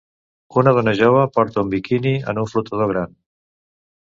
Una 0.61 0.71
dona 0.77 0.93
jove 0.99 1.27
porta 1.35 1.63
un 1.65 1.69
biquini 1.75 2.15
en 2.33 2.43
un 2.45 2.51
flotador 2.55 2.91
gran. 2.95 3.17